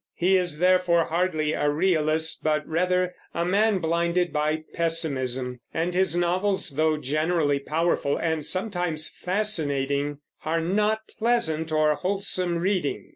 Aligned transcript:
He 0.15 0.35
is, 0.35 0.57
therefore, 0.57 1.03
hardly 1.03 1.53
a 1.53 1.69
realist, 1.69 2.43
but 2.43 2.67
rather 2.67 3.13
a 3.35 3.45
man 3.45 3.77
blinded 3.77 4.33
by 4.33 4.63
pessimism; 4.73 5.59
and 5.75 5.93
his 5.93 6.15
novels, 6.15 6.71
though 6.71 6.97
generally 6.97 7.59
powerful 7.59 8.17
and 8.17 8.43
sometimes 8.43 9.09
fascinating, 9.09 10.17
are 10.43 10.59
not 10.59 11.01
pleasant 11.19 11.71
or 11.71 11.93
wholesome 11.93 12.57
reading. 12.57 13.09